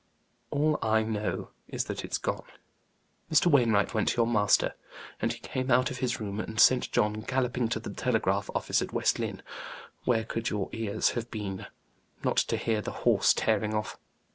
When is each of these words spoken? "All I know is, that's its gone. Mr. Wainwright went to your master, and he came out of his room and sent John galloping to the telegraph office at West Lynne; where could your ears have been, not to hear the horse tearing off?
"All 0.49 0.79
I 0.81 1.03
know 1.03 1.49
is, 1.67 1.85
that's 1.85 2.03
its 2.03 2.17
gone. 2.17 2.45
Mr. 3.31 3.45
Wainwright 3.45 3.93
went 3.93 4.07
to 4.07 4.17
your 4.17 4.25
master, 4.25 4.73
and 5.21 5.31
he 5.31 5.37
came 5.37 5.69
out 5.69 5.91
of 5.91 5.97
his 5.99 6.19
room 6.19 6.39
and 6.39 6.59
sent 6.59 6.91
John 6.91 7.21
galloping 7.21 7.67
to 7.69 7.79
the 7.79 7.91
telegraph 7.93 8.49
office 8.55 8.81
at 8.81 8.93
West 8.93 9.19
Lynne; 9.19 9.43
where 10.05 10.23
could 10.23 10.49
your 10.49 10.69
ears 10.71 11.11
have 11.11 11.29
been, 11.29 11.67
not 12.23 12.37
to 12.37 12.57
hear 12.57 12.81
the 12.81 12.89
horse 13.05 13.31
tearing 13.31 13.75
off? 13.75 13.99